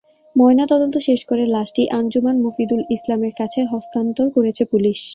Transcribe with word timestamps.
ময়নাতদন্ত 0.35 0.95
শেষ 1.07 1.19
করে 1.25 1.43
লাশটি 1.47 1.83
আঞ্জুমান 1.91 2.35
মফিদুল 2.45 2.81
ইসলামের 2.95 3.33
কাছে 3.39 3.59
হস্তান্তর 3.71 4.27
করেছে 4.35 4.63
পুলিশ। 4.65 4.99